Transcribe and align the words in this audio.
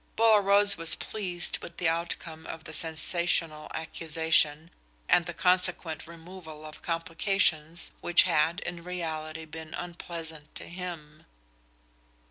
Bolaroz 0.15 0.77
was 0.77 0.95
pleased 0.95 1.59
with 1.59 1.77
the 1.77 1.87
outcome 1.87 2.47
of 2.47 2.63
the 2.63 2.73
sensational 2.73 3.67
accusation 3.71 4.71
and 5.07 5.27
the 5.27 5.33
consequent 5.35 6.07
removal 6.07 6.65
of 6.65 6.81
complications 6.81 7.91
which 8.01 8.23
had 8.23 8.61
in 8.61 8.83
reality 8.83 9.45
been 9.45 9.75
unpleasant 9.75 10.55
to 10.55 10.67
him. 10.67 11.27